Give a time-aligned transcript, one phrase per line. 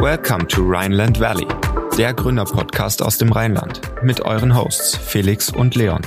[0.00, 1.46] Welcome to Rhineland Valley,
[1.96, 6.02] der Gründerpodcast aus dem Rheinland mit euren Hosts Felix und Leon.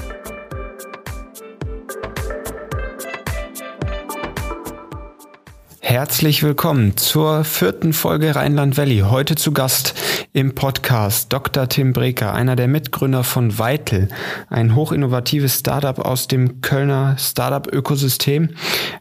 [5.80, 9.00] Herzlich willkommen zur vierten Folge Rheinland Valley.
[9.00, 9.94] Heute zu Gast
[10.34, 11.68] im Podcast Dr.
[11.68, 14.08] Tim Breker, einer der Mitgründer von Weitel,
[14.50, 18.50] ein hochinnovatives Startup aus dem Kölner Startup-Ökosystem.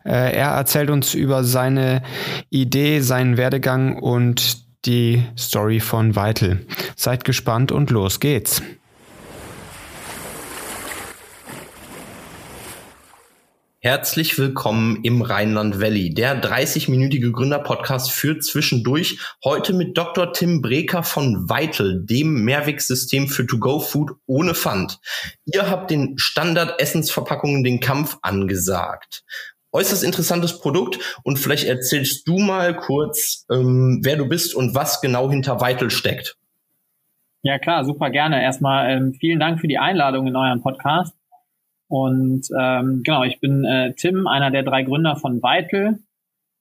[0.04, 2.02] Äh, er erzählt uns über seine
[2.50, 6.66] Idee, seinen Werdegang und die Story von Weitel.
[6.96, 8.62] Seid gespannt und los geht's.
[13.82, 19.18] Herzlich willkommen im Rheinland Valley, der 30-minütige Gründerpodcast für zwischendurch.
[19.42, 20.34] Heute mit Dr.
[20.34, 24.98] Tim Breker von Weitel, dem Mehrwegsystem für To-Go-Food ohne Pfand.
[25.46, 29.24] Ihr habt den Standard-Essensverpackungen den Kampf angesagt.
[29.72, 35.00] Äußerst interessantes Produkt und vielleicht erzählst du mal kurz, ähm, wer du bist und was
[35.00, 36.36] genau hinter Weitel steckt.
[37.40, 38.42] Ja klar, super gerne.
[38.42, 41.14] Erstmal ähm, vielen Dank für die Einladung in euren Podcast.
[41.90, 45.98] Und ähm, genau, ich bin äh, Tim, einer der drei Gründer von Vital.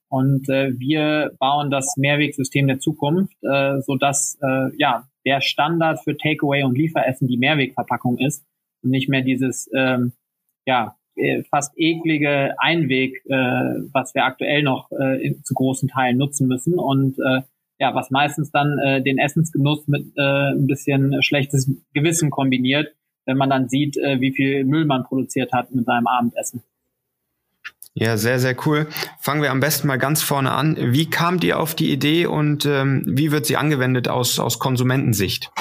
[0.09, 6.17] Und äh, wir bauen das Mehrwegsystem der Zukunft, äh, sodass äh, ja der Standard für
[6.17, 8.43] Takeaway und Lieferessen die Mehrwegverpackung ist
[8.83, 10.13] und nicht mehr dieses ähm,
[10.65, 13.35] ja äh, fast eklige Einweg, äh,
[13.93, 17.41] was wir aktuell noch äh, in, zu großen Teilen nutzen müssen und äh,
[17.77, 22.95] ja, was meistens dann äh, den Essensgenuss mit äh, ein bisschen schlechtes Gewissen kombiniert
[23.29, 26.63] wenn man dann sieht, äh, wie viel Müll man produziert hat mit seinem Abendessen.
[27.93, 28.87] Ja, sehr, sehr cool.
[29.19, 30.75] Fangen wir am besten mal ganz vorne an.
[30.79, 35.51] Wie kamt ihr auf die Idee und ähm, wie wird sie angewendet aus, aus Konsumentensicht?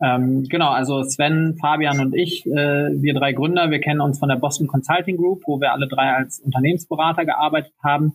[0.00, 4.28] Ähm, genau, also Sven, Fabian und ich, äh, wir drei Gründer, wir kennen uns von
[4.28, 8.12] der Boston Consulting Group, wo wir alle drei als Unternehmensberater gearbeitet haben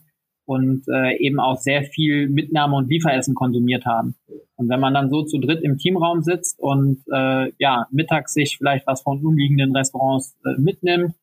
[0.51, 4.15] und äh, eben auch sehr viel Mitnahme und Lieferessen konsumiert haben.
[4.57, 8.57] Und wenn man dann so zu dritt im Teamraum sitzt und äh, ja mittags sich
[8.57, 11.13] vielleicht was von umliegenden Restaurants äh, mitnimmt,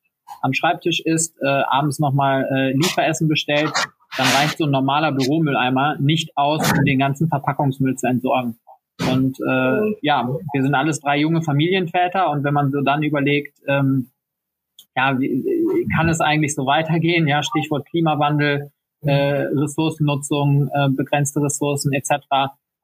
[0.41, 3.71] am Schreibtisch isst, äh, abends nochmal äh, Lieferessen bestellt,
[4.17, 8.57] dann reicht so ein normaler Büromülleimer nicht aus, um den ganzen Verpackungsmüll zu entsorgen.
[9.11, 13.59] Und äh, ja, wir sind alles drei junge Familienväter und wenn man so dann überlegt,
[13.67, 14.09] ähm,
[14.95, 17.27] ja, wie, kann es eigentlich so weitergehen?
[17.27, 18.71] Ja, Stichwort Klimawandel,
[19.01, 22.25] äh, Ressourcennutzung, äh, begrenzte Ressourcen etc.,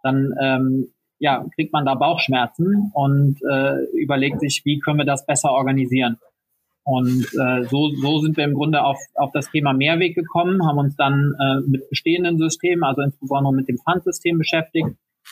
[0.04, 0.88] dann ähm,
[1.20, 6.18] ja, kriegt man da Bauchschmerzen und äh, überlegt sich, wie können wir das besser organisieren.
[6.84, 10.78] Und äh, so, so sind wir im Grunde auf, auf das Thema Mehrweg gekommen, haben
[10.78, 14.90] uns dann äh, mit bestehenden Systemen, also insbesondere mit dem Pfandsystem beschäftigt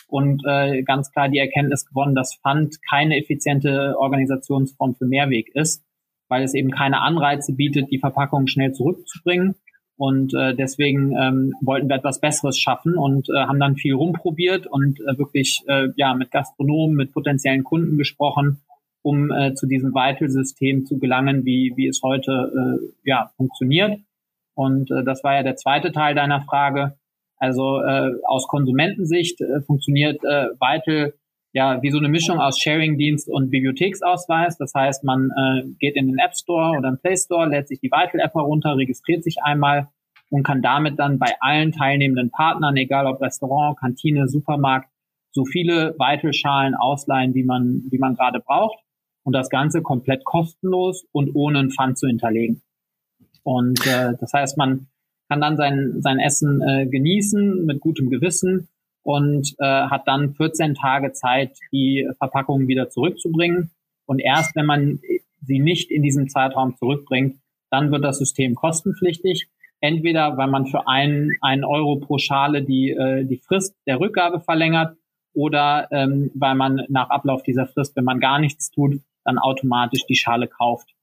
[0.08, 5.84] und äh, ganz klar die Erkenntnis gewonnen, dass Pfand keine effiziente Organisationsform für Mehrweg ist,
[6.28, 9.54] weil es eben keine Anreize bietet, die Verpackung schnell zurückzubringen
[9.98, 14.66] und äh, deswegen ähm, wollten wir etwas Besseres schaffen und äh, haben dann viel rumprobiert
[14.66, 18.62] und äh, wirklich äh, ja mit Gastronomen, mit potenziellen Kunden gesprochen,
[19.04, 24.00] um äh, zu diesem Vital-System zu gelangen, wie, wie es heute äh, ja funktioniert.
[24.56, 26.96] Und äh, das war ja der zweite Teil deiner Frage.
[27.38, 31.14] Also äh, aus Konsumentensicht äh, funktioniert äh, Vital
[31.54, 34.58] ja wie so eine Mischung aus Sharing-Dienst und Bibliotheksausweis.
[34.58, 37.80] Das heißt, man äh, geht in den App Store oder den Play Store, lädt sich
[37.80, 39.88] die Vital-App herunter, registriert sich einmal
[40.30, 44.90] und kann damit dann bei allen teilnehmenden Partnern, egal ob Restaurant, Kantine, Supermarkt,
[45.32, 48.80] so viele Vital-Schalen ausleihen, wie man, wie man gerade braucht.
[49.26, 52.62] Und das Ganze komplett kostenlos und ohne einen Pfand zu hinterlegen.
[53.44, 54.88] Und äh, das heißt, man
[55.30, 58.68] kann dann sein, sein Essen äh, genießen mit gutem Gewissen
[59.04, 63.72] und äh, hat dann 14 Tage Zeit, die Verpackungen wieder zurückzubringen.
[64.06, 65.00] Und erst wenn man
[65.42, 67.38] sie nicht in diesem Zeitraum zurückbringt,
[67.70, 69.48] dann wird das System kostenpflichtig.
[69.82, 74.40] Entweder weil man für einen, einen Euro pro Schale die, äh, die Frist der Rückgabe
[74.40, 74.96] verlängert
[75.34, 80.06] oder ähm, weil man nach Ablauf dieser Frist, wenn man gar nichts tut, dann automatisch
[80.06, 80.94] die Schale kauft.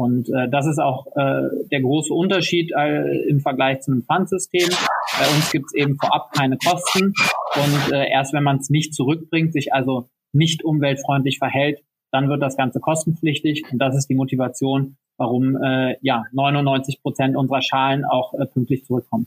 [0.00, 4.70] Und äh, das ist auch äh, der große Unterschied äh, im Vergleich zu einem Pfandsystem.
[5.18, 7.12] Bei uns gibt es eben vorab keine Kosten
[7.54, 11.80] und äh, erst wenn man es nicht zurückbringt, sich also nicht umweltfreundlich verhält,
[12.12, 17.36] dann wird das Ganze kostenpflichtig und das ist die Motivation, warum äh, ja 99 Prozent
[17.36, 19.26] unserer Schalen auch äh, pünktlich zurückkommen.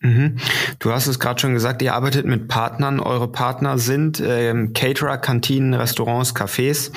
[0.00, 0.36] Mhm.
[0.80, 2.98] Du hast es gerade schon gesagt, ihr arbeitet mit Partnern.
[2.98, 6.90] Eure Partner sind ähm, Caterer, Kantinen, Restaurants, Cafés.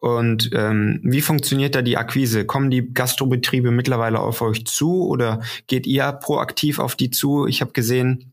[0.00, 2.46] Und ähm, wie funktioniert da die Akquise?
[2.46, 7.46] Kommen die Gastrobetriebe mittlerweile auf euch zu oder geht ihr proaktiv auf die zu?
[7.46, 8.32] Ich habe gesehen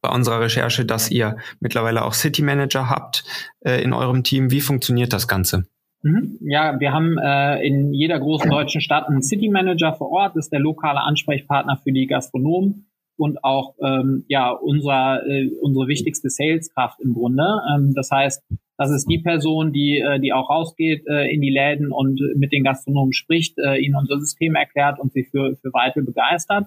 [0.00, 3.24] bei unserer Recherche, dass ihr mittlerweile auch City Manager habt
[3.60, 4.50] äh, in eurem Team.
[4.50, 5.66] Wie funktioniert das Ganze?
[6.02, 6.38] Mhm.
[6.40, 10.46] Ja, wir haben äh, in jeder großen deutschen Stadt einen City Manager vor Ort, das
[10.46, 12.86] ist der lokale Ansprechpartner für die Gastronomen
[13.16, 17.44] und auch ähm, ja unser, äh, unsere wichtigste Saleskraft im Grunde.
[17.72, 18.42] Ähm, das heißt,
[18.78, 22.52] das ist die Person, die, äh, die auch rausgeht äh, in die Läden und mit
[22.52, 26.66] den Gastronomen spricht, äh, ihnen unser System erklärt und sie für, für Weitel begeistert.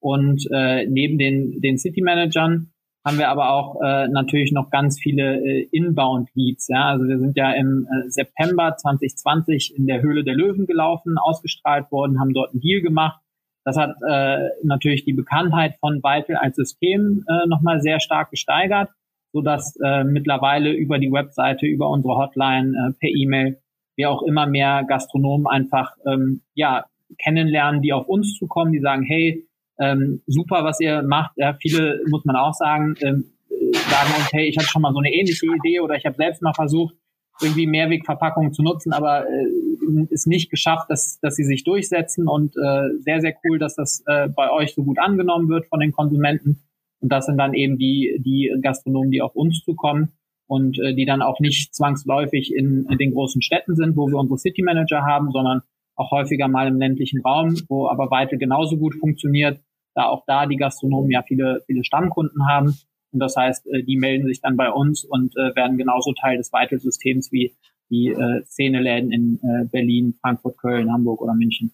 [0.00, 2.72] Und äh, neben den, den City Managern
[3.04, 6.68] haben wir aber auch äh, natürlich noch ganz viele äh, Inbound-Leads.
[6.68, 6.90] Ja?
[6.90, 12.20] Also wir sind ja im September 2020 in der Höhle der Löwen gelaufen, ausgestrahlt worden,
[12.20, 13.20] haben dort einen Deal gemacht.
[13.64, 18.90] Das hat äh, natürlich die Bekanntheit von Vital als System äh, nochmal sehr stark gesteigert,
[19.32, 23.58] so dass äh, mittlerweile über die Webseite, über unsere Hotline, äh, per E-Mail
[23.96, 26.86] wir auch immer mehr Gastronomen einfach ähm, ja
[27.18, 29.46] kennenlernen, die auf uns zukommen, die sagen, hey,
[29.78, 31.32] ähm, super, was ihr macht.
[31.36, 33.24] Ja, viele, muss man auch sagen, ähm,
[33.72, 36.42] sagen uns, hey, ich hatte schon mal so eine ähnliche Idee oder ich habe selbst
[36.42, 36.94] mal versucht,
[37.40, 42.54] irgendwie Mehrwegverpackungen zu nutzen, aber äh, ist nicht geschafft, dass, dass sie sich durchsetzen und
[42.56, 45.92] äh, sehr, sehr cool, dass das äh, bei euch so gut angenommen wird von den
[45.92, 46.62] Konsumenten.
[47.02, 50.12] Und das sind dann eben die, die Gastronomen, die auf uns zukommen
[50.46, 54.18] und äh, die dann auch nicht zwangsläufig in, in den großen Städten sind, wo wir
[54.18, 55.62] unsere City Manager haben, sondern
[55.96, 59.60] auch häufiger mal im ländlichen Raum, wo aber Weitel genauso gut funktioniert,
[59.94, 62.78] da auch da die Gastronomen ja viele, viele Stammkunden haben.
[63.12, 66.38] Und das heißt, äh, die melden sich dann bei uns und äh, werden genauso Teil
[66.38, 67.54] des Weitel-Systems wie
[67.90, 71.72] die äh, Szeneläden in äh, Berlin, Frankfurt, Köln, Hamburg oder München.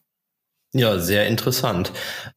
[0.73, 1.93] Ja, sehr interessant.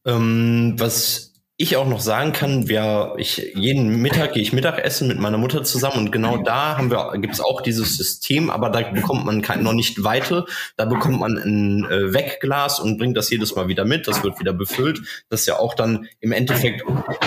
[0.06, 1.31] Ähm, was
[1.62, 5.62] ich auch noch sagen kann, wir, ich, jeden Mittag gehe ich Mittagessen mit meiner Mutter
[5.62, 9.42] zusammen und genau da haben wir, gibt es auch dieses System, aber da bekommt man
[9.42, 10.44] kein, noch nicht weiter.
[10.76, 14.08] Da bekommt man ein äh, Wegglas und bringt das jedes Mal wieder mit.
[14.08, 15.02] Das wird wieder befüllt.
[15.30, 16.82] Das ist ja auch dann im Endeffekt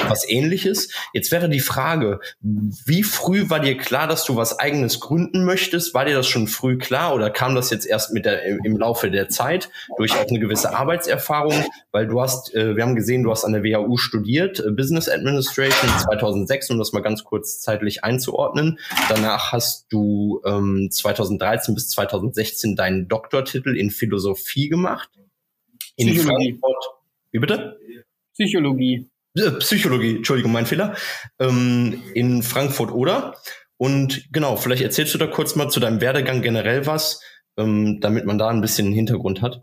[0.10, 0.90] was ähnliches.
[1.14, 5.94] Jetzt wäre die Frage, wie früh war dir klar, dass du was eigenes gründen möchtest?
[5.94, 9.10] War dir das schon früh klar oder kam das jetzt erst mit der, im Laufe
[9.10, 11.64] der Zeit durch auch eine gewisse Arbeitserfahrung?
[11.94, 14.72] Weil du hast, äh, wir haben gesehen, du hast an der WHU studiert studiert, äh,
[14.72, 18.80] Business Administration 2006, um das mal ganz kurz zeitlich einzuordnen.
[19.08, 25.10] Danach hast du ähm, 2013 bis 2016 deinen Doktortitel in Philosophie gemacht.
[25.96, 26.58] In Psychologie.
[26.60, 26.86] Frankfurt.
[27.32, 27.80] Wie bitte?
[28.34, 29.10] Psychologie.
[29.38, 30.96] Äh, Psychologie, Entschuldigung, mein Fehler.
[31.40, 33.36] Ähm, in Frankfurt oder?
[33.78, 37.22] Und genau, vielleicht erzählst du da kurz mal zu deinem Werdegang generell was,
[37.58, 39.62] ähm, damit man da ein bisschen einen Hintergrund hat.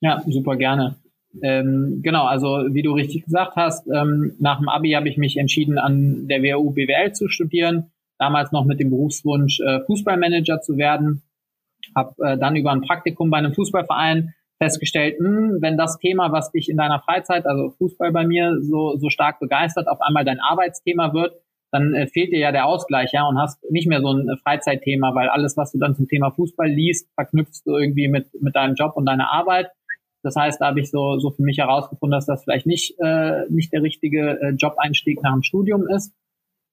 [0.00, 0.96] Ja, super gerne.
[1.42, 5.36] Ähm, genau, also wie du richtig gesagt hast, ähm, nach dem Abi habe ich mich
[5.36, 7.90] entschieden, an der WHU BWL zu studieren.
[8.18, 11.22] Damals noch mit dem Berufswunsch, äh, Fußballmanager zu werden.
[11.96, 16.32] Habe äh, dann über ein Praktikum bei einem Fußballverein festgestellt, mh, hm, wenn das Thema,
[16.32, 20.24] was dich in deiner Freizeit, also Fußball bei mir, so, so stark begeistert, auf einmal
[20.24, 21.34] dein Arbeitsthema wird,
[21.72, 24.36] dann äh, fehlt dir ja der Ausgleich, ja, und hast nicht mehr so ein äh,
[24.36, 28.54] Freizeitthema, weil alles, was du dann zum Thema Fußball liest, verknüpfst du irgendwie mit, mit
[28.54, 29.70] deinem Job und deiner Arbeit.
[30.24, 33.44] Das heißt, da habe ich so, so für mich herausgefunden, dass das vielleicht nicht, äh,
[33.50, 36.14] nicht der richtige äh, Job-Einstieg nach dem Studium ist.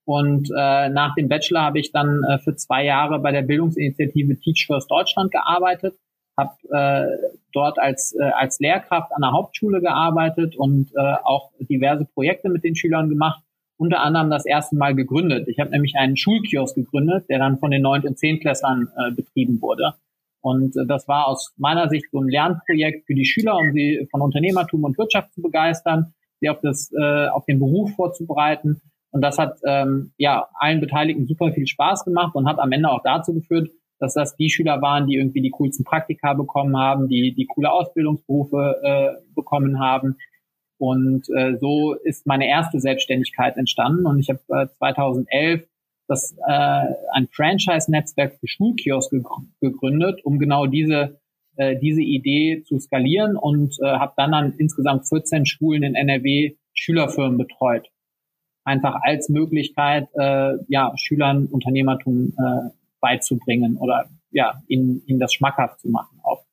[0.04, 4.38] Und äh, nach dem Bachelor habe ich dann äh, für zwei Jahre bei der Bildungsinitiative
[4.40, 5.94] Teach First Deutschland gearbeitet,
[6.36, 12.04] habe äh, dort als, äh, als Lehrkraft an der Hauptschule gearbeitet und äh, auch diverse
[12.06, 13.42] Projekte mit den Schülern gemacht,
[13.76, 15.46] unter anderem das erste Mal gegründet.
[15.46, 19.60] Ich habe nämlich einen Schulkiosk gegründet, der dann von den 9- und 10-Klässlern äh, betrieben
[19.60, 19.94] wurde.
[20.42, 24.06] Und äh, das war aus meiner Sicht so ein Lernprojekt für die Schüler, um sie
[24.10, 28.82] von Unternehmertum und Wirtschaft zu begeistern, sie auf das, äh, auf den Beruf vorzubereiten.
[29.12, 32.90] Und das hat ähm, ja allen Beteiligten super viel Spaß gemacht und hat am Ende
[32.90, 37.08] auch dazu geführt, dass das die Schüler waren, die irgendwie die coolsten Praktika bekommen haben,
[37.08, 40.16] die die coole Ausbildungsberufe äh, bekommen haben.
[40.78, 44.06] Und äh, so ist meine erste Selbstständigkeit entstanden.
[44.06, 45.68] Und ich habe äh, 2011
[46.08, 49.22] das äh, ein Franchise-Netzwerk für Schulkioske
[49.60, 51.20] gegründet, um genau diese
[51.56, 56.56] äh, diese Idee zu skalieren und äh, habe dann an insgesamt 14 Schulen in NRW
[56.72, 57.88] Schülerfirmen betreut.
[58.64, 65.80] Einfach als Möglichkeit, äh, ja, Schülern Unternehmertum äh, beizubringen oder ja, ihnen, ihnen das schmackhaft
[65.80, 66.44] zu machen auch.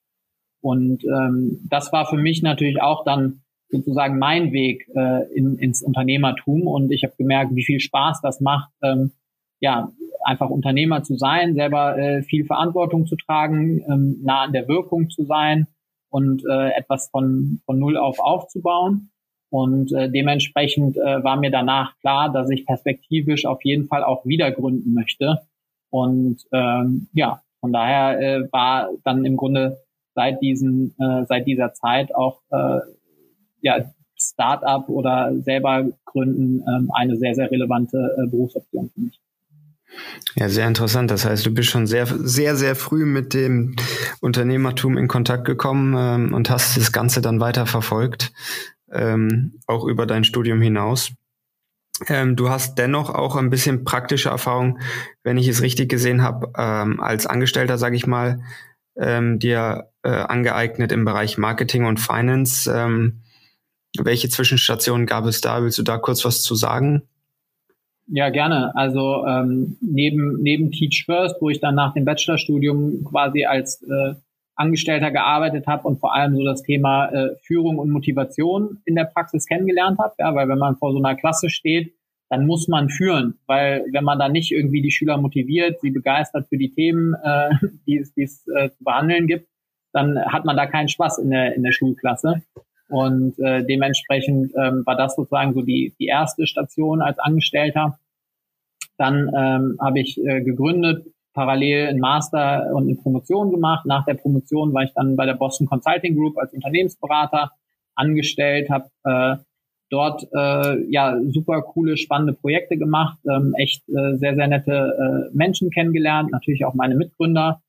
[0.62, 5.82] Und ähm, das war für mich natürlich auch dann sozusagen mein Weg äh, in, ins
[5.82, 9.12] Unternehmertum und ich habe gemerkt, wie viel Spaß das macht, ähm,
[9.60, 9.92] ja,
[10.24, 15.10] einfach Unternehmer zu sein, selber äh, viel Verantwortung zu tragen, ähm, nah an der Wirkung
[15.10, 15.68] zu sein
[16.10, 19.12] und äh, etwas von, von Null auf aufzubauen.
[19.52, 24.26] Und äh, dementsprechend äh, war mir danach klar, dass ich perspektivisch auf jeden Fall auch
[24.26, 25.40] wieder gründen möchte.
[25.90, 29.80] Und ähm, ja, von daher äh, war dann im Grunde
[30.14, 32.80] seit diesen, äh, seit dieser Zeit auch äh,
[33.62, 39.20] ja, Start-up oder selber gründen ähm, eine sehr, sehr relevante äh, Berufsoption für mich.
[40.36, 41.12] Ja, sehr interessant.
[41.12, 43.76] Das heißt, du bist schon sehr, sehr, sehr früh mit dem
[44.22, 48.32] Unternehmertum in Kontakt gekommen ähm, und hast das Ganze dann weiter verfolgt,
[48.92, 51.12] ähm, auch über dein Studium hinaus.
[52.08, 54.80] Ähm, du hast dennoch auch ein bisschen praktische Erfahrung,
[55.24, 58.42] wenn ich es richtig gesehen habe, ähm, als Angestellter, sage ich mal,
[58.96, 62.72] ähm, dir äh, angeeignet im Bereich Marketing und Finance.
[62.74, 63.22] Ähm,
[63.98, 65.62] welche Zwischenstationen gab es da?
[65.64, 67.04] Willst du da kurz was zu sagen?
[68.12, 68.76] Ja, gerne.
[68.76, 74.16] Also ähm, neben, neben Teach First, wo ich dann nach dem Bachelorstudium quasi als äh,
[74.56, 79.06] Angestellter gearbeitet habe und vor allem so das Thema äh, Führung und Motivation in der
[79.06, 80.16] Praxis kennengelernt habe.
[80.18, 81.94] Ja, weil wenn man vor so einer Klasse steht,
[82.30, 86.48] dann muss man führen, weil wenn man dann nicht irgendwie die Schüler motiviert, sie begeistert
[86.48, 87.50] für die Themen, äh,
[87.88, 89.48] die es, die es äh, zu behandeln gibt,
[89.94, 92.44] dann hat man da keinen Spaß in der, in der Schulklasse.
[92.90, 98.00] Und äh, dementsprechend ähm, war das sozusagen so die, die erste Station als Angestellter.
[98.98, 103.86] Dann ähm, habe ich äh, gegründet, parallel einen Master und eine Promotion gemacht.
[103.86, 107.52] Nach der Promotion war ich dann bei der Boston Consulting Group als Unternehmensberater
[107.96, 109.38] angestellt, habe äh,
[109.90, 115.36] dort äh, ja super coole, spannende Projekte gemacht, ähm, echt äh, sehr, sehr nette äh,
[115.36, 117.62] Menschen kennengelernt, natürlich auch meine Mitgründer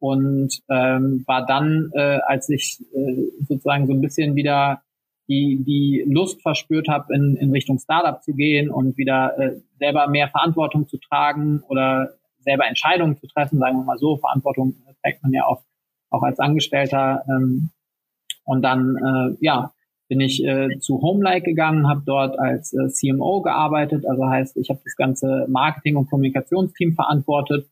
[0.00, 4.82] und ähm, war dann, äh, als ich äh, sozusagen so ein bisschen wieder
[5.28, 10.08] die, die Lust verspürt habe, in, in Richtung Startup zu gehen und wieder äh, selber
[10.08, 15.22] mehr Verantwortung zu tragen oder selber Entscheidungen zu treffen, sagen wir mal so, Verantwortung trägt
[15.22, 15.62] man ja auch,
[16.10, 17.24] auch als Angestellter.
[17.28, 17.70] Ähm,
[18.44, 19.72] und dann, äh, ja,
[20.08, 24.70] bin ich äh, zu Homelike gegangen, habe dort als äh, CMO gearbeitet, also heißt, ich
[24.70, 27.68] habe das ganze Marketing- und Kommunikationsteam verantwortet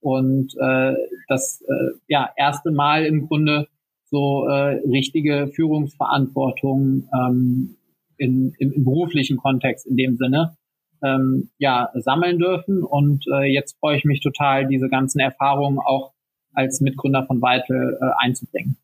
[0.00, 0.94] und äh,
[1.28, 3.68] das äh, ja erste Mal im Grunde
[4.04, 7.76] so äh, richtige Führungsverantwortung ähm,
[8.16, 10.56] in, im, im beruflichen Kontext in dem Sinne
[11.02, 16.12] ähm, ja sammeln dürfen und äh, jetzt freue ich mich total diese ganzen Erfahrungen auch
[16.54, 18.76] als Mitgründer von Vital äh, einzubringen.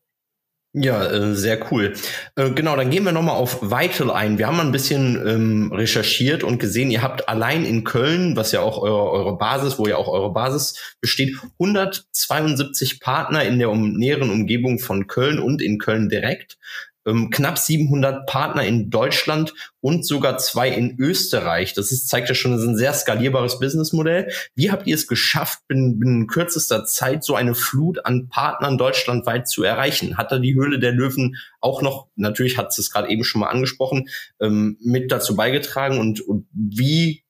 [0.77, 1.93] Ja, äh, sehr cool.
[2.35, 4.37] Äh, genau, dann gehen wir nochmal auf Vital ein.
[4.37, 8.51] Wir haben mal ein bisschen ähm, recherchiert und gesehen, ihr habt allein in Köln, was
[8.51, 13.69] ja auch eure, eure Basis, wo ja auch eure Basis besteht, 172 Partner in der
[13.69, 16.57] um, näheren Umgebung von Köln und in Köln direkt
[17.05, 21.73] ähm, knapp 700 Partner in Deutschland und sogar zwei in Österreich.
[21.73, 24.31] Das ist, zeigt ja schon, das ist ein sehr skalierbares Businessmodell.
[24.55, 29.47] Wie habt ihr es geschafft, binnen, binnen kürzester Zeit so eine Flut an Partnern deutschlandweit
[29.47, 30.17] zu erreichen?
[30.17, 33.49] Hat da die Höhle der Löwen auch noch, natürlich hat es gerade eben schon mal
[33.49, 34.09] angesprochen,
[34.39, 37.23] ähm, mit dazu beigetragen und, und wie,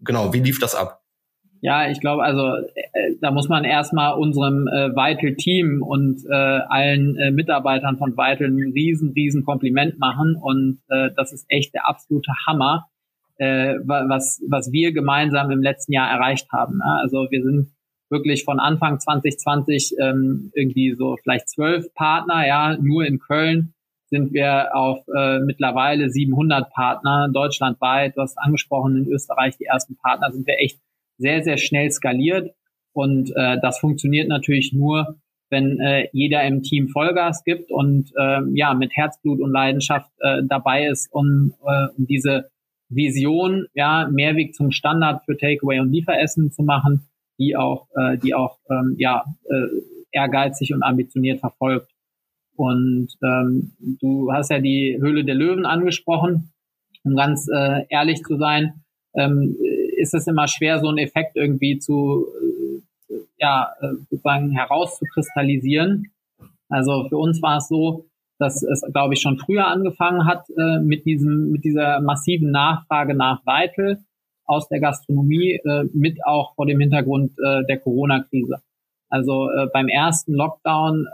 [0.00, 1.01] genau, wie lief das ab?
[1.64, 6.34] Ja, ich glaube, also äh, da muss man erstmal unserem äh, Vital Team und äh,
[6.34, 11.72] allen äh, Mitarbeitern von Vital ein riesen, riesen Kompliment machen und äh, das ist echt
[11.72, 12.88] der absolute Hammer,
[13.36, 16.78] äh, was, was wir gemeinsam im letzten Jahr erreicht haben.
[16.78, 16.98] Ne?
[17.00, 17.68] Also wir sind
[18.10, 23.72] wirklich von Anfang 2020 ähm, irgendwie so vielleicht zwölf Partner, ja, nur in Köln
[24.06, 28.16] sind wir auf äh, mittlerweile 700 Partner deutschlandweit.
[28.16, 30.80] Du hast angesprochen, in Österreich die ersten Partner sind wir echt
[31.22, 32.52] sehr, sehr schnell skaliert.
[32.92, 35.16] Und äh, das funktioniert natürlich nur,
[35.48, 40.42] wenn äh, jeder im Team Vollgas gibt und äh, ja mit Herzblut und Leidenschaft äh,
[40.44, 42.50] dabei ist, um, äh, diese
[42.88, 47.06] Vision, ja Mehrweg zum Standard für Takeaway und Lieferessen zu machen,
[47.38, 49.68] die auch, äh, die auch ähm, ja äh,
[50.10, 51.90] ehrgeizig und ambitioniert verfolgt.
[52.56, 56.52] Und ähm, du hast ja die Höhle der Löwen angesprochen,
[57.04, 58.84] um ganz äh, ehrlich zu sein.
[59.14, 59.56] Ähm,
[60.02, 62.26] ist es immer schwer, so einen Effekt irgendwie zu,
[63.08, 66.12] äh, ja, äh, sozusagen herauszukristallisieren.
[66.68, 68.06] Also für uns war es so,
[68.38, 73.14] dass es, glaube ich, schon früher angefangen hat äh, mit diesem, mit dieser massiven Nachfrage
[73.14, 74.04] nach Weitel
[74.44, 78.56] aus der Gastronomie, äh, mit auch vor dem Hintergrund äh, der Corona-Krise.
[79.08, 81.06] Also äh, beim ersten Lockdown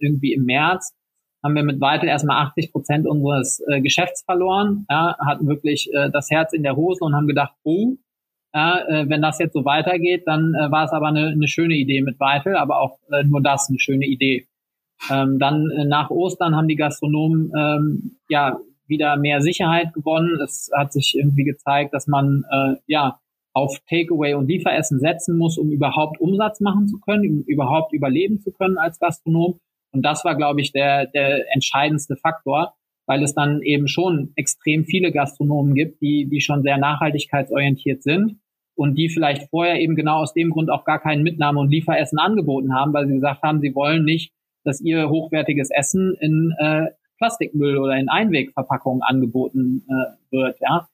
[0.00, 0.94] irgendwie im März
[1.44, 6.52] haben wir mit Weitel erstmal 80 Prozent unseres Geschäfts verloren, ja, hatten wirklich das Herz
[6.52, 7.96] in der Hose und haben gedacht, oh,
[8.54, 11.74] ja, äh, wenn das jetzt so weitergeht, dann äh, war es aber eine, eine schöne
[11.74, 14.46] Idee mit Weitel, aber auch äh, nur das eine schöne Idee.
[15.10, 20.38] Ähm, dann nach Ostern haben die Gastronomen ähm, ja wieder mehr Sicherheit gewonnen.
[20.40, 23.18] Es hat sich irgendwie gezeigt, dass man äh, ja
[23.54, 28.40] auf Takeaway und Lieferessen setzen muss, um überhaupt Umsatz machen zu können, um überhaupt überleben
[28.40, 29.58] zu können als Gastronom.
[29.92, 32.74] Und das war, glaube ich, der, der entscheidendste Faktor
[33.06, 38.38] weil es dann eben schon extrem viele Gastronomen gibt, die, die schon sehr nachhaltigkeitsorientiert sind
[38.82, 42.18] und die vielleicht vorher eben genau aus dem Grund auch gar kein Mitnahme- und Lieferessen
[42.18, 44.32] angeboten haben, weil sie gesagt haben, sie wollen nicht,
[44.64, 46.86] dass ihr hochwertiges Essen in äh,
[47.16, 50.56] Plastikmüll oder in Einwegverpackungen angeboten äh, wird.
[50.60, 50.88] Ja,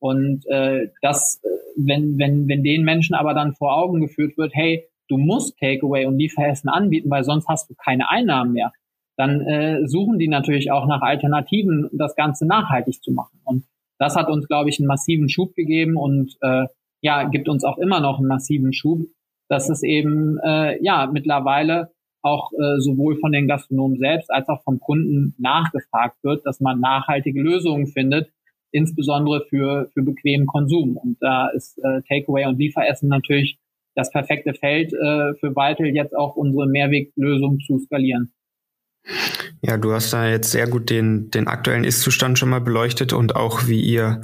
[0.00, 1.40] Und äh, das,
[1.78, 6.04] wenn, wenn, wenn den Menschen aber dann vor Augen geführt wird, hey, du musst Takeaway
[6.04, 8.70] und Lieferessen anbieten, weil sonst hast du keine Einnahmen mehr,
[9.16, 13.40] dann äh, suchen die natürlich auch nach Alternativen, das Ganze nachhaltig zu machen.
[13.44, 13.64] Und
[13.98, 16.66] das hat uns, glaube ich, einen massiven Schub gegeben und äh,
[17.02, 19.02] ja, gibt uns auch immer noch einen massiven Schub,
[19.48, 21.90] dass es eben äh, ja mittlerweile
[22.22, 26.80] auch äh, sowohl von den Gastronomen selbst als auch vom Kunden nachgefragt wird, dass man
[26.80, 28.30] nachhaltige Lösungen findet,
[28.72, 30.96] insbesondere für, für bequemen Konsum.
[30.96, 33.58] Und da ist äh, Takeaway und Lieferessen natürlich
[33.94, 38.32] das perfekte Feld äh, für Vital, jetzt auch unsere Mehrweglösung zu skalieren.
[39.62, 43.34] Ja, du hast da jetzt sehr gut den, den aktuellen Ist-Zustand schon mal beleuchtet und
[43.34, 44.22] auch wie ihr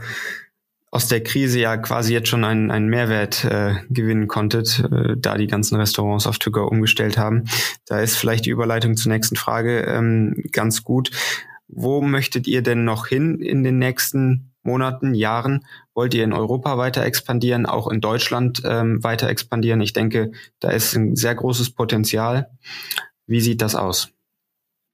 [0.90, 5.36] aus der Krise ja quasi jetzt schon einen, einen Mehrwert äh, gewinnen konntet, äh, da
[5.36, 7.44] die ganzen Restaurants auf To-Go umgestellt haben.
[7.86, 11.10] Da ist vielleicht die Überleitung zur nächsten Frage ähm, ganz gut.
[11.68, 15.66] Wo möchtet ihr denn noch hin in den nächsten Monaten, Jahren?
[15.94, 19.80] Wollt ihr in Europa weiter expandieren, auch in Deutschland ähm, weiter expandieren?
[19.80, 22.50] Ich denke, da ist ein sehr großes Potenzial.
[23.26, 24.15] Wie sieht das aus?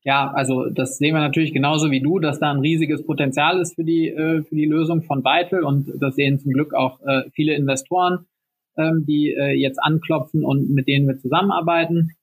[0.04, 3.76] Ja, also das sehen wir natürlich genauso wie du, dass da ein riesiges Potenzial ist
[3.76, 7.22] für die, äh, für die Lösung von Vital und das sehen zum Glück auch äh,
[7.32, 8.26] viele Investoren,
[8.76, 12.16] ähm, die äh, jetzt anklopfen und mit denen wir zusammenarbeiten.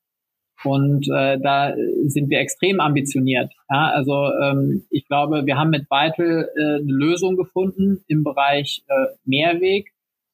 [0.62, 3.50] Und äh, da sind wir extrem ambitioniert.
[3.70, 8.84] Ja, also ähm, ich glaube, wir haben mit Vital äh, eine Lösung gefunden im Bereich
[8.88, 9.90] äh, Mehrweg,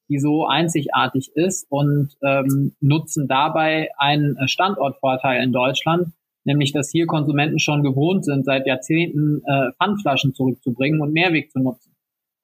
[0.09, 6.09] die so einzigartig ist und ähm, nutzen dabei einen Standortvorteil in Deutschland,
[6.47, 11.59] nämlich dass hier Konsumenten schon gewohnt sind, seit Jahrzehnten äh, Pfandflaschen zurückzubringen und Mehrweg zu
[11.59, 11.93] nutzen.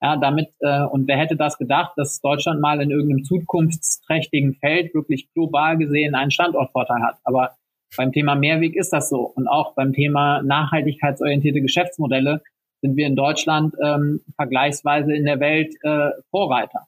[0.01, 4.93] Ja, damit, äh, und wer hätte das gedacht, dass Deutschland mal in irgendeinem zukunftsträchtigen Feld
[4.93, 7.15] wirklich global gesehen einen Standortvorteil hat.
[7.23, 7.55] Aber
[7.95, 9.21] beim Thema Mehrweg ist das so.
[9.21, 12.41] Und auch beim Thema nachhaltigkeitsorientierte Geschäftsmodelle
[12.81, 16.87] sind wir in Deutschland ähm, vergleichsweise in der Welt äh, Vorreiter.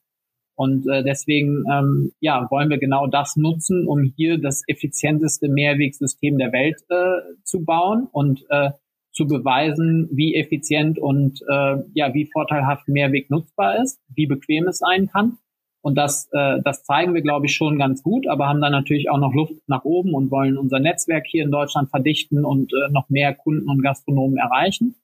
[0.56, 6.38] Und äh, deswegen ähm, ja, wollen wir genau das nutzen, um hier das effizienteste Mehrwegsystem
[6.38, 8.72] der Welt äh, zu bauen und äh,
[9.12, 14.80] zu beweisen, wie effizient und äh, ja, wie vorteilhaft Mehrweg nutzbar ist, wie bequem es
[14.80, 15.38] sein kann.
[15.82, 19.10] Und das, äh, das zeigen wir, glaube ich, schon ganz gut, aber haben dann natürlich
[19.10, 22.92] auch noch Luft nach oben und wollen unser Netzwerk hier in Deutschland verdichten und äh,
[22.92, 24.96] noch mehr Kunden und Gastronomen erreichen.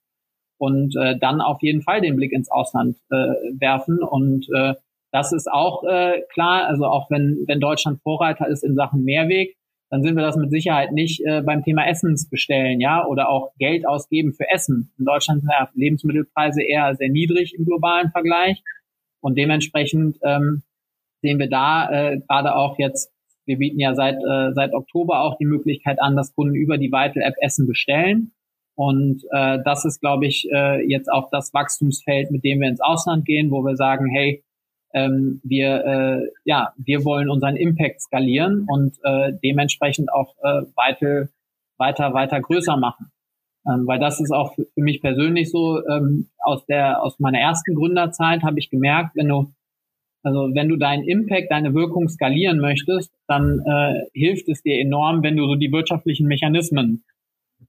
[0.58, 3.14] Und äh, dann auf jeden Fall den Blick ins Ausland äh,
[3.60, 4.74] werfen und äh,
[5.12, 6.66] das ist auch äh, klar.
[6.66, 9.56] Also auch wenn, wenn Deutschland Vorreiter ist in Sachen Mehrweg,
[9.90, 13.86] dann sind wir das mit Sicherheit nicht äh, beim Thema Essensbestellen, ja, oder auch Geld
[13.86, 14.90] ausgeben für Essen.
[14.98, 18.62] In Deutschland sind ja Lebensmittelpreise eher sehr niedrig im globalen Vergleich.
[19.20, 20.62] Und dementsprechend ähm,
[21.20, 23.12] sehen wir da äh, gerade auch jetzt,
[23.44, 26.90] wir bieten ja seit, äh, seit Oktober auch die Möglichkeit an, dass Kunden über die
[26.90, 28.32] Vital App Essen bestellen.
[28.74, 32.80] Und äh, das ist, glaube ich, äh, jetzt auch das Wachstumsfeld, mit dem wir ins
[32.80, 34.42] Ausland gehen, wo wir sagen, hey,
[34.94, 41.28] ähm, wir, äh, ja, wir wollen unseren Impact skalieren und äh, dementsprechend auch äh, weiter,
[41.78, 43.10] weiter, weiter größer machen.
[43.66, 47.74] Ähm, weil das ist auch für, mich persönlich so, ähm, aus der, aus meiner ersten
[47.74, 49.52] Gründerzeit habe ich gemerkt, wenn du,
[50.24, 55.22] also wenn du deinen Impact, deine Wirkung skalieren möchtest, dann äh, hilft es dir enorm,
[55.22, 57.04] wenn du so die wirtschaftlichen Mechanismen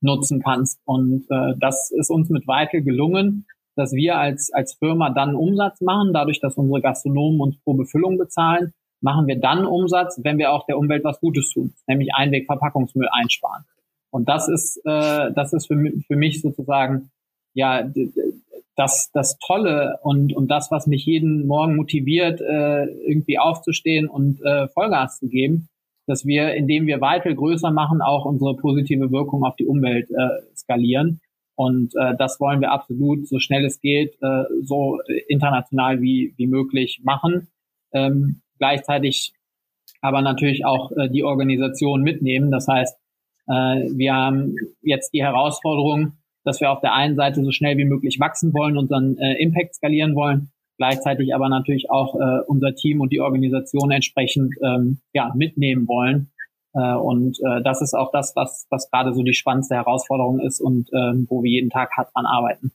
[0.02, 0.82] nutzen kannst.
[0.86, 5.82] Und äh, das ist uns mit Vital gelungen dass wir als, als Firma dann Umsatz
[5.82, 10.52] machen, dadurch, dass unsere Gastronomen uns pro Befüllung bezahlen, machen wir dann Umsatz, wenn wir
[10.52, 13.66] auch der Umwelt was Gutes tun, nämlich Einwegverpackungsmüll einsparen.
[14.12, 17.10] Und das ist, äh, das ist für, für mich sozusagen
[17.54, 17.84] ja
[18.76, 24.42] das, das Tolle und, und das, was mich jeden Morgen motiviert, äh, irgendwie aufzustehen und
[24.42, 25.68] äh, Vollgas zu geben,
[26.08, 30.56] dass wir, indem wir weiter größer machen, auch unsere positive Wirkung auf die Umwelt äh,
[30.56, 31.22] skalieren.
[31.56, 36.48] Und äh, das wollen wir absolut, so schnell es geht, äh, so international wie, wie
[36.48, 37.48] möglich machen.
[37.94, 39.34] Ähm, gleichzeitig
[40.02, 42.52] aber natürlich auch äh, die Organisation mitnehmen.
[42.52, 42.98] Das heißt,
[43.48, 46.14] äh, wir haben jetzt die Herausforderung,
[46.44, 49.76] dass wir auf der einen Seite so schnell wie möglich wachsen wollen, unseren äh, Impact
[49.76, 55.32] skalieren wollen, gleichzeitig aber natürlich auch äh, unser Team und die Organisation entsprechend ähm, ja,
[55.36, 56.33] mitnehmen wollen
[56.80, 60.90] und äh, das ist auch das, was, was gerade so die spannendste Herausforderung ist und
[60.94, 62.72] ähm, wo wir jeden Tag hart dran arbeiten.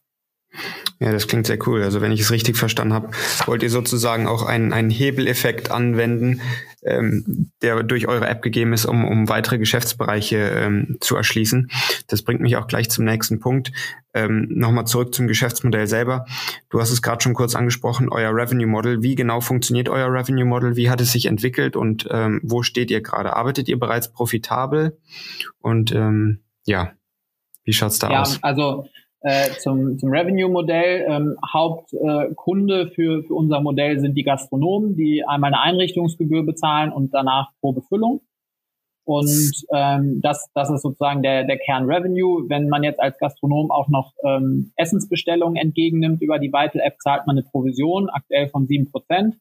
[1.01, 1.83] Ja, das klingt sehr cool.
[1.83, 3.11] Also wenn ich es richtig verstanden habe,
[3.47, 6.41] wollt ihr sozusagen auch einen, einen Hebeleffekt anwenden,
[6.83, 11.71] ähm, der durch eure App gegeben ist, um, um weitere Geschäftsbereiche ähm, zu erschließen.
[12.09, 13.71] Das bringt mich auch gleich zum nächsten Punkt.
[14.13, 16.25] Ähm, Nochmal zurück zum Geschäftsmodell selber.
[16.69, 19.01] Du hast es gerade schon kurz angesprochen, euer Revenue Model.
[19.03, 20.75] Wie genau funktioniert euer Revenue Model?
[20.75, 23.37] Wie hat es sich entwickelt und ähm, wo steht ihr gerade?
[23.37, 24.99] Arbeitet ihr bereits profitabel?
[25.61, 26.93] Und ähm, ja,
[27.65, 28.43] wie schaut's da ja, aus?
[28.43, 28.89] Also
[29.21, 31.07] Äh, zum, zum Revenue-Modell.
[31.09, 36.93] Ähm, Hauptkunde äh, für, für unser Modell sind die Gastronomen, die einmal eine Einrichtungsgebühr bezahlen
[36.93, 38.21] und danach pro Befüllung.
[39.05, 42.45] Und ähm, das, das ist sozusagen der, der Kern-Revenue.
[42.49, 47.39] Wenn man jetzt als Gastronom auch noch ähm, Essensbestellungen entgegennimmt über die Vital-App, zahlt man
[47.39, 49.37] eine Provision, aktuell von sieben Prozent.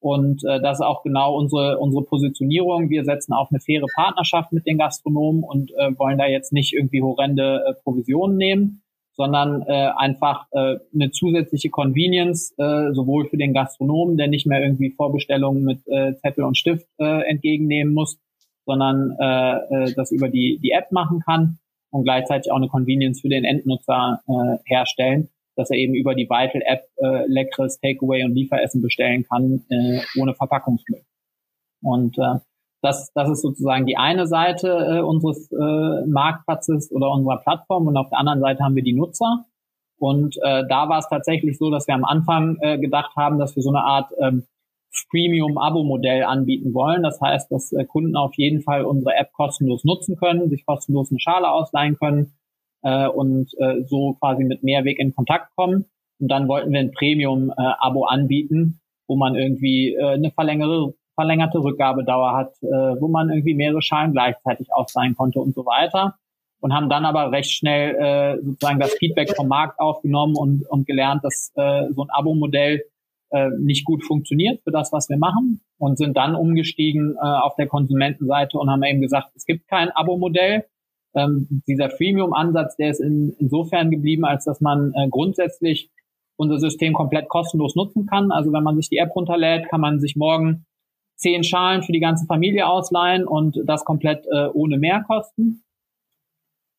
[0.00, 2.90] Und äh, das ist auch genau unsere, unsere Positionierung.
[2.90, 6.74] Wir setzen auf eine faire Partnerschaft mit den Gastronomen und äh, wollen da jetzt nicht
[6.74, 8.82] irgendwie horrende äh, Provisionen nehmen,
[9.16, 14.62] sondern äh, einfach äh, eine zusätzliche Convenience, äh, sowohl für den Gastronomen, der nicht mehr
[14.62, 18.18] irgendwie Vorbestellungen mit äh, Zettel und Stift äh, entgegennehmen muss,
[18.66, 21.58] sondern äh, äh, das über die, die App machen kann
[21.90, 26.28] und gleichzeitig auch eine Convenience für den Endnutzer äh, herstellen, dass er eben über die
[26.28, 31.02] Vital App äh, leckeres Takeaway und Lieferessen bestellen kann, äh, ohne Verpackungsmüll.
[31.82, 32.38] Und äh,
[32.82, 37.96] das, das ist sozusagen die eine Seite äh, unseres äh, Marktplatzes oder unserer Plattform und
[37.96, 39.44] auf der anderen Seite haben wir die Nutzer.
[39.98, 43.56] Und äh, da war es tatsächlich so, dass wir am Anfang äh, gedacht haben, dass
[43.56, 44.46] wir so eine Art ähm,
[45.10, 47.02] Freemium-Abo-Modell anbieten wollen.
[47.02, 51.10] Das heißt, dass äh, Kunden auf jeden Fall unsere App kostenlos nutzen können, sich kostenlos
[51.10, 52.34] eine Schale ausleihen können
[52.82, 55.86] äh, und äh, so quasi mit Mehrweg in Kontakt kommen.
[56.18, 61.58] Und dann wollten wir ein Premium-Abo äh, anbieten, wo man irgendwie äh, eine verlängerte, verlängerte
[61.58, 66.14] Rückgabedauer hat, äh, wo man irgendwie mehrere Schalen gleichzeitig ausleihen konnte und so weiter.
[66.60, 70.86] Und haben dann aber recht schnell äh, sozusagen das Feedback vom Markt aufgenommen und, und
[70.86, 72.82] gelernt, dass äh, so ein Abo-Modell
[73.30, 77.56] äh, nicht gut funktioniert für das, was wir machen und sind dann umgestiegen äh, auf
[77.56, 80.64] der Konsumentenseite und haben eben gesagt, es gibt kein Abo-Modell,
[81.14, 85.90] ähm, dieser Freemium-Ansatz, der ist in, insofern geblieben, als dass man äh, grundsätzlich
[86.36, 88.30] unser System komplett kostenlos nutzen kann.
[88.30, 90.66] Also wenn man sich die App runterlädt, kann man sich morgen
[91.16, 95.64] zehn Schalen für die ganze Familie ausleihen und das komplett äh, ohne Mehrkosten.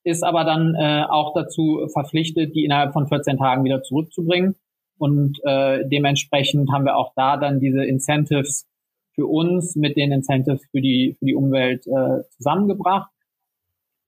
[0.04, 4.56] Ist aber dann äh, auch dazu verpflichtet, die innerhalb von 14 Tagen wieder zurückzubringen.
[4.98, 8.68] Und äh, dementsprechend haben wir auch da dann diese Incentives
[9.14, 13.12] für uns mit den Incentives für die, für die Umwelt äh, zusammengebracht.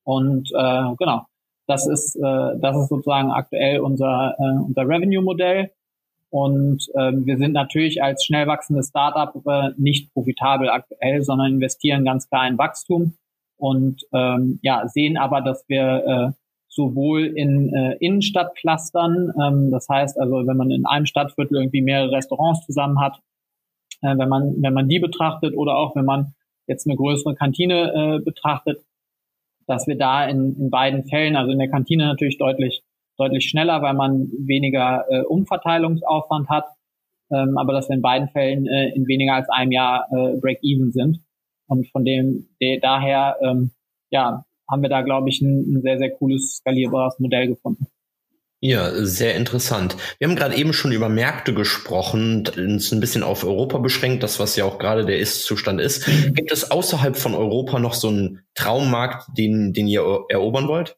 [0.04, 1.26] Und äh, genau,
[1.68, 5.72] das ist, äh, das ist sozusagen aktuell unser, äh, unser Revenue-Modell.
[6.32, 12.06] Und äh, wir sind natürlich als schnell wachsendes Startup äh, nicht profitabel aktuell, sondern investieren
[12.06, 13.16] ganz klar in Wachstum.
[13.58, 16.32] Und ähm, ja, sehen aber, dass wir äh,
[16.70, 22.12] sowohl in äh, Innenstadtclustern, ähm, das heißt also, wenn man in einem Stadtviertel irgendwie mehrere
[22.12, 23.20] Restaurants zusammen hat,
[24.02, 26.34] äh, wenn man wenn man die betrachtet oder auch wenn man
[26.68, 28.86] jetzt eine größere Kantine äh, betrachtet,
[29.66, 32.84] dass wir da in, in beiden Fällen, also in der Kantine natürlich deutlich,
[33.20, 36.66] deutlich schneller, weil man weniger äh, Umverteilungsaufwand hat,
[37.32, 40.92] ähm, aber dass wir in beiden Fällen äh, in weniger als einem Jahr äh, Break-Even
[40.92, 41.20] sind.
[41.68, 43.72] Und von dem de, daher ähm,
[44.10, 47.88] ja, haben wir da, glaube ich, ein, ein sehr, sehr cooles, skalierbares Modell gefunden.
[48.62, 49.96] Ja, sehr interessant.
[50.18, 54.38] Wir haben gerade eben schon über Märkte gesprochen, uns ein bisschen auf Europa beschränkt, das
[54.38, 56.06] was ja auch gerade der Ist-Zustand ist.
[56.34, 60.98] Gibt es außerhalb von Europa noch so einen Traummarkt, den, den ihr erobern wollt?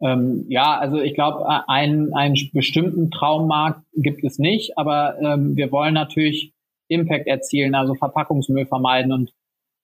[0.00, 5.72] Ähm, ja, also ich glaube, einen, einen bestimmten Traummarkt gibt es nicht, aber ähm, wir
[5.72, 6.52] wollen natürlich
[6.88, 9.32] Impact erzielen, also Verpackungsmüll vermeiden und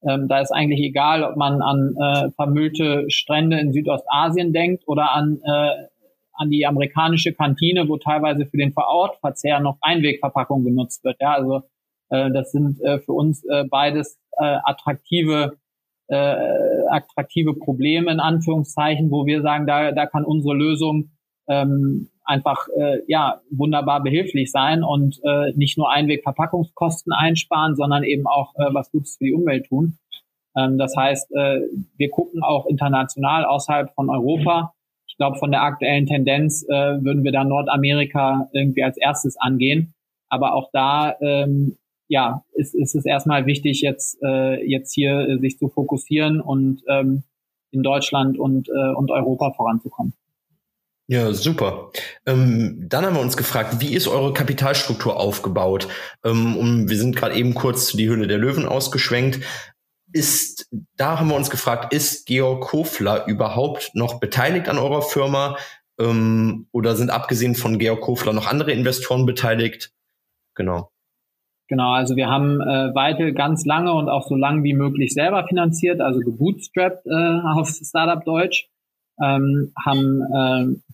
[0.06, 5.12] ähm, da ist eigentlich egal, ob man an äh, vermüllte Strände in Südostasien denkt oder
[5.12, 5.86] an äh,
[6.34, 11.16] an die amerikanische Kantine, wo teilweise für den Vorortverzehr noch Einwegverpackung genutzt wird.
[11.20, 11.62] Ja, also
[12.10, 15.58] äh, das sind äh, für uns äh, beides äh, attraktive
[16.08, 16.36] äh,
[16.90, 21.10] attraktive Probleme in Anführungszeichen, wo wir sagen, da da kann unsere Lösung
[21.48, 28.26] ähm, einfach äh, ja wunderbar behilflich sein und äh, nicht nur Einwegverpackungskosten einsparen, sondern eben
[28.26, 29.98] auch äh, was Gutes für die Umwelt tun.
[30.56, 31.60] Ähm, das heißt, äh,
[31.96, 34.72] wir gucken auch international außerhalb von Europa
[35.12, 39.92] ich glaube, von der aktuellen Tendenz äh, würden wir da Nordamerika irgendwie als erstes angehen.
[40.30, 41.76] Aber auch da ähm,
[42.12, 46.82] ja, ist, ist es erstmal wichtig, jetzt, äh, jetzt hier äh, sich zu fokussieren und
[46.86, 47.22] ähm,
[47.70, 50.12] in Deutschland und, äh, und Europa voranzukommen.
[51.08, 51.90] Ja, super.
[52.26, 55.88] Ähm, dann haben wir uns gefragt, wie ist eure Kapitalstruktur aufgebaut?
[56.22, 59.40] Ähm, und wir sind gerade eben kurz die Hülle der Löwen ausgeschwenkt
[60.12, 65.56] ist, da haben wir uns gefragt, ist Georg Kofler überhaupt noch beteiligt an eurer Firma?
[65.98, 69.90] Ähm, oder sind abgesehen von Georg Kofler noch andere Investoren beteiligt?
[70.54, 70.91] Genau.
[71.72, 75.46] Genau, also wir haben äh, Weitel ganz lange und auch so lang wie möglich selber
[75.48, 77.10] finanziert, also gebootstrapped äh,
[77.56, 78.68] auf Startup Deutsch,
[79.18, 80.92] ähm, haben äh,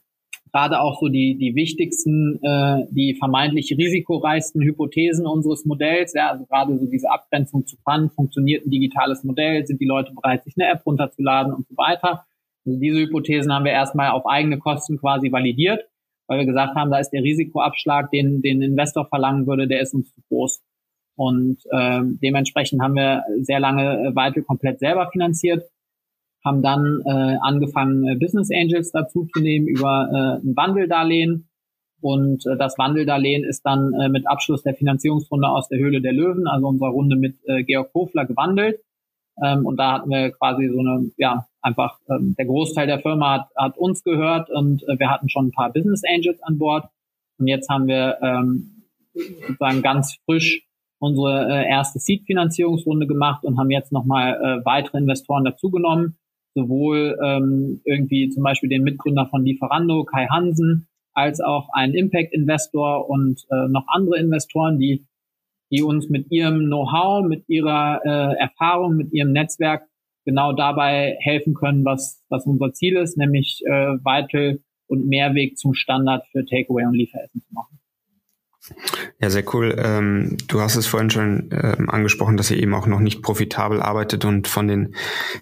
[0.52, 6.46] gerade auch so die, die wichtigsten, äh, die vermeintlich risikoreichsten Hypothesen unseres Modells, ja, also
[6.46, 10.54] gerade so diese Abgrenzung zu Fun, funktioniert ein digitales Modell, sind die Leute bereit, sich
[10.56, 12.24] eine App runterzuladen und so weiter,
[12.64, 15.88] Also diese Hypothesen haben wir erstmal auf eigene Kosten quasi validiert,
[16.28, 19.92] weil wir gesagt haben, da ist der Risikoabschlag, den den Investor verlangen würde, der ist
[19.92, 20.62] uns zu groß.
[21.18, 25.64] Und äh, dementsprechend haben wir sehr lange Weitel komplett selber finanziert,
[26.44, 31.48] haben dann äh, angefangen, äh, Business Angels dazu zu nehmen über äh, ein Wandeldarlehen.
[32.00, 36.12] Und äh, das Wandeldarlehen ist dann äh, mit Abschluss der Finanzierungsrunde aus der Höhle der
[36.12, 38.78] Löwen, also unserer Runde mit äh, Georg Kofler, gewandelt.
[39.44, 43.40] Ähm, und da hatten wir quasi so eine, ja, einfach ähm, der Großteil der Firma
[43.40, 46.84] hat, hat uns gehört und äh, wir hatten schon ein paar Business Angels an Bord.
[47.38, 50.67] Und jetzt haben wir ähm, sozusagen ganz frisch
[50.98, 56.18] unsere äh, erste Seed-Finanzierungsrunde gemacht und haben jetzt nochmal äh, weitere Investoren dazugenommen.
[56.54, 63.08] Sowohl ähm, irgendwie zum Beispiel den Mitgründer von Lieferando, Kai Hansen, als auch einen Impact-Investor
[63.08, 65.06] und äh, noch andere Investoren, die,
[65.70, 69.82] die uns mit ihrem Know-how, mit ihrer äh, Erfahrung, mit ihrem Netzwerk
[70.24, 75.74] genau dabei helfen können, was, was unser Ziel ist, nämlich äh, Vital und Mehrweg zum
[75.74, 77.78] Standard für Takeaway und Lieferessen zu machen.
[79.20, 79.74] Ja, sehr cool.
[79.78, 83.80] Ähm, du hast es vorhin schon ähm, angesprochen, dass ihr eben auch noch nicht profitabel
[83.80, 84.94] arbeitet und von den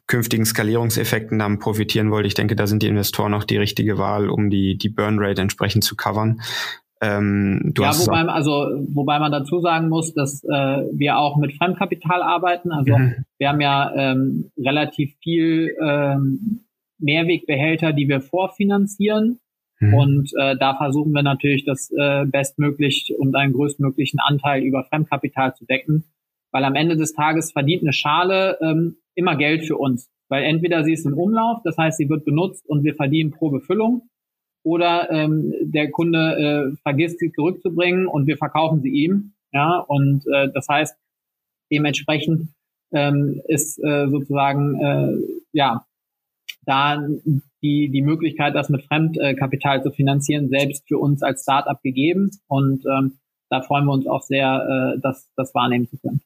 [0.07, 2.27] künftigen Skalierungseffekten dann profitieren wollt.
[2.27, 5.43] Ich denke, da sind die Investoren auch die richtige Wahl, um die, die Burn Rate
[5.43, 6.41] entsprechend zu covern.
[7.03, 10.49] Ähm, ja, wobei, also, wobei man dazu sagen muss, dass äh,
[10.93, 12.73] wir auch mit Fremdkapital arbeiten.
[12.73, 13.25] Also mhm.
[13.39, 16.65] wir haben ja ähm, relativ viel ähm,
[16.99, 19.41] Mehrwegbehälter, die wir vorfinanzieren.
[19.81, 19.95] Mhm.
[19.95, 25.55] Und äh, da versuchen wir natürlich, das äh, bestmöglich und einen größtmöglichen Anteil über Fremdkapital
[25.55, 26.05] zu decken.
[26.53, 30.11] Weil am Ende des Tages verdient eine Schale ähm, immer Geld für uns.
[30.29, 33.51] Weil entweder sie ist im Umlauf, das heißt, sie wird benutzt und wir verdienen pro
[33.51, 34.09] Befüllung,
[34.67, 39.35] oder ähm, der Kunde äh, vergisst sie zurückzubringen und wir verkaufen sie ihm.
[39.53, 40.99] Ja, und äh, das heißt,
[41.71, 42.49] dementsprechend
[42.93, 45.19] ähm, ist äh, sozusagen äh,
[45.53, 45.87] ja
[46.65, 47.01] da
[47.67, 52.31] die, die Möglichkeit, das mit Fremdkapital zu finanzieren, selbst für uns als Startup gegeben.
[52.47, 53.19] Und ähm,
[53.51, 56.21] da freuen wir uns auch sehr, äh, das, das wahrnehmen zu können.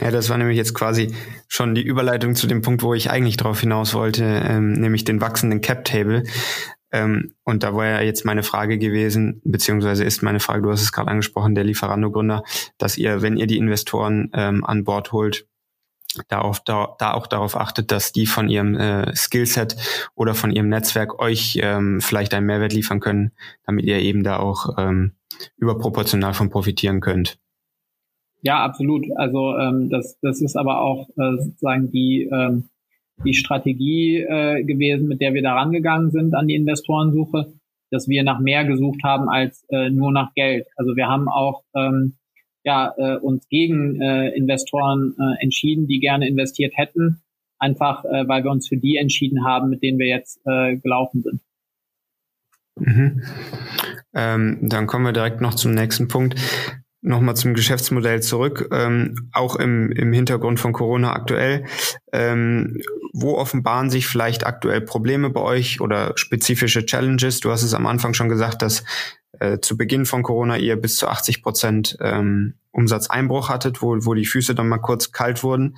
[0.00, 1.14] Ja, das war nämlich jetzt quasi
[1.48, 5.20] schon die Überleitung zu dem Punkt, wo ich eigentlich drauf hinaus wollte, ähm, nämlich den
[5.20, 6.24] wachsenden Cap-Table.
[6.92, 10.82] Ähm, und da war ja jetzt meine Frage gewesen, beziehungsweise ist meine Frage, du hast
[10.82, 12.44] es gerade angesprochen, der Lieferando-Gründer,
[12.78, 15.46] dass ihr, wenn ihr die Investoren ähm, an Bord holt,
[16.28, 19.76] da, auf, da, da auch darauf achtet, dass die von ihrem äh, Skillset
[20.14, 23.32] oder von ihrem Netzwerk euch ähm, vielleicht einen Mehrwert liefern können,
[23.66, 25.12] damit ihr eben da auch ähm,
[25.56, 27.38] überproportional von profitieren könnt.
[28.42, 29.06] Ja, absolut.
[29.16, 32.64] Also ähm, das, das ist aber auch äh, sozusagen die, ähm,
[33.24, 37.54] die Strategie äh, gewesen, mit der wir da rangegangen sind an die Investorensuche,
[37.90, 40.66] dass wir nach mehr gesucht haben als äh, nur nach Geld.
[40.76, 42.16] Also wir haben auch ähm,
[42.64, 47.22] ja, äh, uns gegen äh, Investoren äh, entschieden, die gerne investiert hätten,
[47.58, 51.22] einfach äh, weil wir uns für die entschieden haben, mit denen wir jetzt äh, gelaufen
[51.22, 51.40] sind.
[52.76, 53.22] Mhm.
[54.14, 56.40] Ähm, dann kommen wir direkt noch zum nächsten Punkt.
[57.02, 61.64] Nochmal zum Geschäftsmodell zurück, ähm, auch im, im Hintergrund von Corona aktuell.
[62.12, 62.80] Ähm,
[63.12, 67.40] wo offenbaren sich vielleicht aktuell Probleme bei euch oder spezifische Challenges?
[67.40, 68.84] Du hast es am Anfang schon gesagt, dass
[69.44, 74.14] äh, zu Beginn von Corona ihr bis zu 80 Prozent ähm, Umsatzeinbruch hattet, wo, wo
[74.14, 75.76] die Füße dann mal kurz kalt wurden.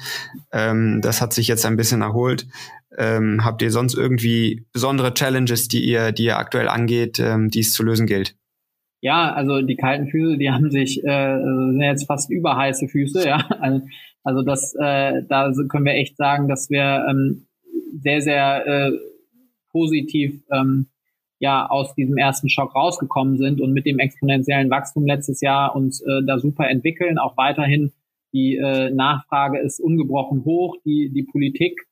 [0.52, 2.46] Ähm, das hat sich jetzt ein bisschen erholt.
[2.96, 7.60] Ähm, habt ihr sonst irgendwie besondere Challenges, die ihr, die ihr aktuell angeht, ähm, die
[7.60, 8.36] es zu lösen gilt?
[9.02, 13.46] Ja, also die kalten Füße, die haben sich äh, sind jetzt fast überheiße Füße, ja.
[13.60, 13.86] Also,
[14.24, 17.46] also das, äh, da können wir echt sagen, dass wir ähm,
[18.02, 18.92] sehr, sehr äh,
[19.70, 20.86] positiv ähm,
[21.38, 26.00] ja aus diesem ersten Schock rausgekommen sind und mit dem exponentiellen Wachstum letztes Jahr uns
[26.00, 27.92] äh, da super entwickeln, auch weiterhin
[28.32, 31.86] die äh, Nachfrage ist ungebrochen hoch, die die Politik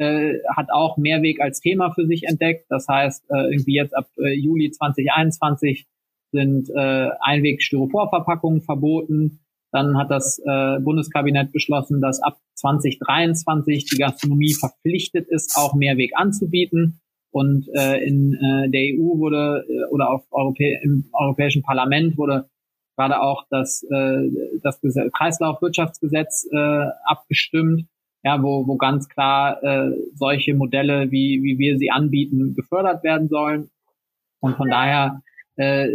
[0.00, 2.64] äh, hat auch Mehrweg als Thema für sich entdeckt.
[2.70, 5.86] Das heißt, äh, irgendwie jetzt ab äh, Juli 2021
[6.32, 9.40] sind äh, Einweg-Styroporverpackungen verboten.
[9.72, 16.12] Dann hat das äh, Bundeskabinett beschlossen, dass ab 2023 die Gastronomie verpflichtet ist, auch Mehrweg
[16.14, 17.00] anzubieten.
[17.32, 22.48] Und äh, in äh, der EU wurde äh, oder auf Europä im Europäischen Parlament wurde
[22.96, 24.28] gerade auch das, äh,
[24.62, 24.80] das
[25.12, 27.86] Kreislaufwirtschaftsgesetz äh, abgestimmt,
[28.22, 33.28] ja, wo, wo ganz klar äh, solche Modelle, wie, wie wir sie anbieten, gefördert werden
[33.28, 33.70] sollen.
[34.40, 35.22] Und von daher
[35.56, 35.88] äh,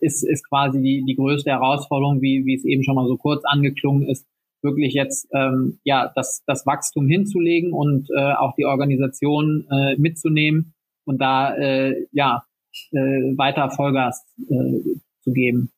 [0.00, 3.44] ist, ist quasi die, die größte Herausforderung, wie, wie es eben schon mal so kurz
[3.44, 4.26] angeklungen ist,
[4.62, 10.74] wirklich jetzt ähm, ja das, das Wachstum hinzulegen und äh, auch die Organisation äh, mitzunehmen
[11.04, 12.44] und da äh, ja
[12.92, 14.80] äh, weiter Vollgas äh,
[15.20, 15.70] zu geben.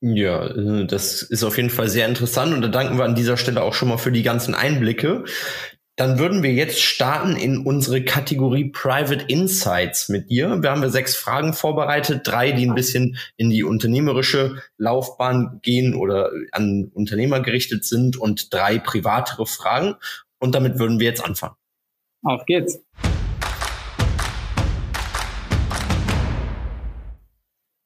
[0.00, 3.36] Ja, äh, das ist auf jeden Fall sehr interessant und da danken wir an dieser
[3.36, 5.24] Stelle auch schon mal für die ganzen Einblicke.
[5.98, 10.62] Dann würden wir jetzt starten in unsere Kategorie Private Insights mit dir.
[10.62, 15.96] Wir haben wir sechs Fragen vorbereitet, drei, die ein bisschen in die unternehmerische Laufbahn gehen
[15.96, 19.96] oder an Unternehmer gerichtet sind und drei privatere Fragen.
[20.38, 21.56] Und damit würden wir jetzt anfangen.
[22.22, 22.80] Auf geht's.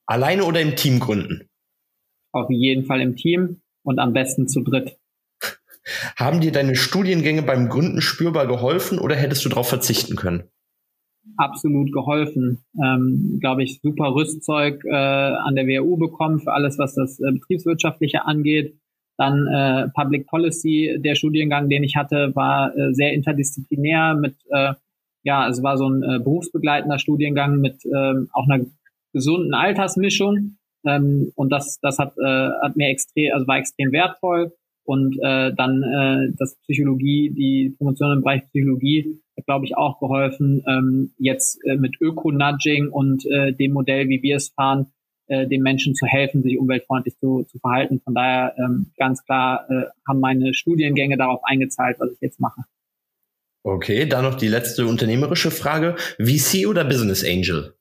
[0.05, 1.49] Alleine oder im Team gründen?
[2.33, 4.99] Auf jeden Fall im Team und am besten zu dritt.
[6.17, 10.45] Haben dir deine Studiengänge beim Gründen spürbar geholfen oder hättest du darauf verzichten können?
[11.37, 12.65] Absolut geholfen.
[12.83, 17.33] Ähm, Glaube ich, super Rüstzeug äh, an der WHU bekommen für alles, was das äh,
[17.33, 18.77] Betriebswirtschaftliche angeht.
[19.19, 24.75] Dann äh, Public Policy, der Studiengang, den ich hatte, war äh, sehr interdisziplinär mit, äh,
[25.23, 28.65] ja, es war so ein äh, berufsbegleitender Studiengang mit äh, auch einer
[29.13, 30.57] gesunden Altersmischung.
[30.85, 34.53] Ähm, und das, das hat, äh, hat mir extrem, also war extrem wertvoll.
[34.85, 40.63] Und äh, dann äh, das Psychologie, die Promotion im Bereich Psychologie glaube ich, auch geholfen,
[40.69, 44.93] ähm, jetzt äh, mit Öko-Nudging und äh, dem Modell, wie wir es fahren,
[45.27, 48.01] äh, den Menschen zu helfen, sich umweltfreundlich zu, zu verhalten.
[48.05, 52.63] Von daher ähm, ganz klar äh, haben meine Studiengänge darauf eingezahlt, was ich jetzt mache.
[53.65, 55.95] Okay, dann noch die letzte unternehmerische Frage.
[56.19, 57.75] VC oder Business Angel?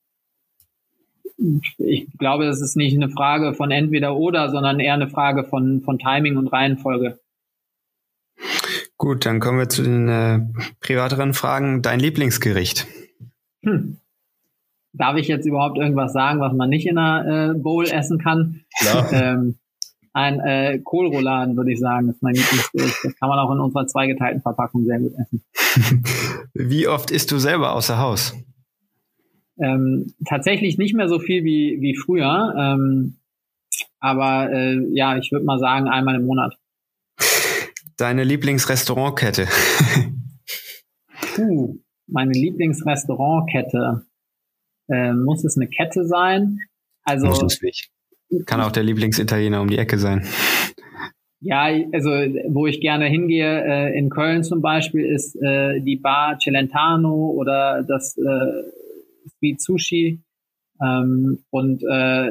[1.78, 5.80] Ich glaube, das ist nicht eine Frage von entweder oder, sondern eher eine Frage von,
[5.82, 7.18] von Timing und Reihenfolge.
[8.96, 10.40] Gut, dann kommen wir zu den äh,
[10.80, 11.82] privateren Fragen.
[11.82, 12.86] Dein Lieblingsgericht?
[13.64, 13.98] Hm.
[14.92, 18.60] Darf ich jetzt überhaupt irgendwas sagen, was man nicht in einer äh, Bowl essen kann?
[19.10, 19.56] Ähm,
[20.12, 22.98] ein äh, Kohlrouladen, würde ich sagen, ist mein Lieblingsgericht.
[23.02, 25.42] Das kann man auch in unserer zweigeteilten Verpackung sehr gut essen.
[26.54, 28.34] Wie oft isst du selber außer Haus?
[29.62, 32.54] Ähm, tatsächlich nicht mehr so viel wie, wie früher.
[32.58, 33.18] Ähm,
[34.00, 36.58] aber äh, ja, ich würde mal sagen, einmal im Monat.
[37.96, 39.46] Deine Lieblingsrestaurantkette?
[41.34, 44.04] Puh, meine Lieblingsrestaurantkette.
[44.88, 46.58] Äh, muss es eine Kette sein?
[47.04, 47.90] Also, muss es nicht.
[48.46, 50.26] Kann auch der Lieblingsitaliener um die Ecke sein.
[51.40, 52.10] Ja, also
[52.48, 57.82] wo ich gerne hingehe, äh, in Köln zum Beispiel, ist äh, die Bar Celentano oder
[57.82, 58.22] das äh,
[59.38, 60.22] Sweet Sushi.
[60.82, 62.30] Ähm, und äh,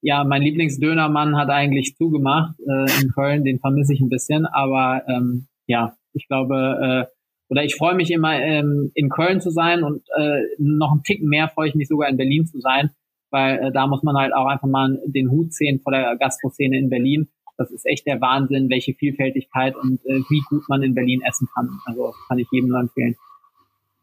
[0.00, 5.02] ja, mein Lieblingsdönermann hat eigentlich zugemacht äh, in Köln, den vermisse ich ein bisschen, aber
[5.08, 7.14] ähm, ja, ich glaube, äh,
[7.48, 11.22] oder ich freue mich immer ähm, in Köln zu sein und äh, noch einen Tick
[11.22, 12.90] mehr freue ich mich sogar in Berlin zu sein,
[13.30, 16.78] weil äh, da muss man halt auch einfach mal den Hut sehen vor der Gastroszene
[16.78, 17.28] in Berlin.
[17.56, 21.48] Das ist echt der Wahnsinn, welche Vielfältigkeit und äh, wie gut man in Berlin essen
[21.54, 21.70] kann.
[21.86, 23.14] Also kann ich jedem nur empfehlen.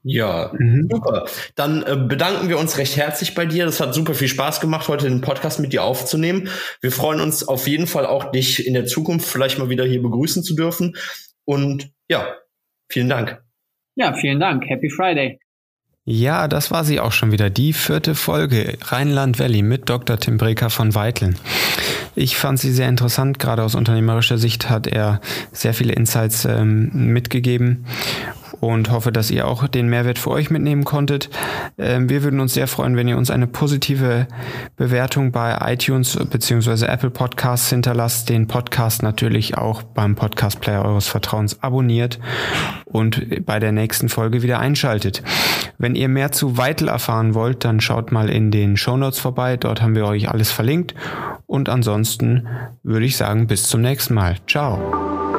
[0.03, 0.87] Ja, mhm.
[0.89, 1.25] super.
[1.55, 3.65] Dann äh, bedanken wir uns recht herzlich bei dir.
[3.65, 6.49] Das hat super viel Spaß gemacht, heute den Podcast mit dir aufzunehmen.
[6.81, 10.01] Wir freuen uns auf jeden Fall auch, dich in der Zukunft vielleicht mal wieder hier
[10.01, 10.95] begrüßen zu dürfen.
[11.45, 12.35] Und ja,
[12.89, 13.41] vielen Dank.
[13.95, 14.63] Ja, vielen Dank.
[14.67, 15.39] Happy Friday.
[16.03, 17.51] Ja, das war sie auch schon wieder.
[17.51, 20.17] Die vierte Folge Rheinland Valley mit Dr.
[20.17, 21.35] Tim Breker von Weitel.
[22.15, 23.37] Ich fand sie sehr interessant.
[23.37, 27.85] Gerade aus unternehmerischer Sicht hat er sehr viele Insights ähm, mitgegeben
[28.61, 31.29] und hoffe, dass ihr auch den Mehrwert für euch mitnehmen konntet.
[31.77, 34.27] Ähm, wir würden uns sehr freuen, wenn ihr uns eine positive
[34.77, 36.85] Bewertung bei iTunes bzw.
[36.85, 42.19] Apple Podcasts hinterlasst, den Podcast natürlich auch beim Podcast Player eures Vertrauens abonniert
[42.85, 45.23] und bei der nächsten Folge wieder einschaltet.
[45.79, 49.57] Wenn ihr mehr zu Weitel erfahren wollt, dann schaut mal in den Show Notes vorbei.
[49.57, 50.93] Dort haben wir euch alles verlinkt.
[51.47, 52.47] Und ansonsten
[52.83, 54.37] würde ich sagen, bis zum nächsten Mal.
[54.47, 55.30] Ciao.